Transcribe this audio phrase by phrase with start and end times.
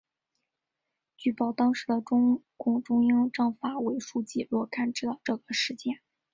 [1.15, 5.99] 据报当时的中共中央政法委书记罗干知道这个事件。